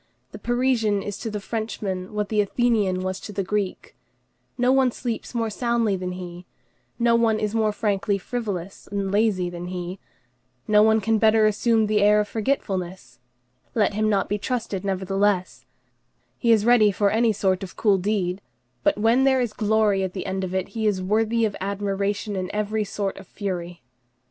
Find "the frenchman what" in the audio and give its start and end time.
1.29-2.29